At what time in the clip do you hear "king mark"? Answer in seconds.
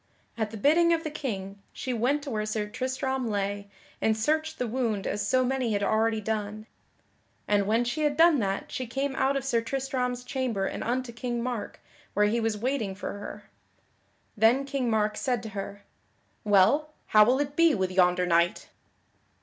11.13-11.79, 14.65-15.17